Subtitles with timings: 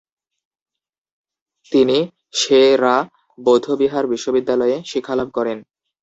[1.71, 1.97] তিনি
[2.33, 2.95] সে-রা
[3.37, 5.57] বৌদ্ধবিহার বিশ্ববিদ্যালয়ে শিক্ষালাভ করেন।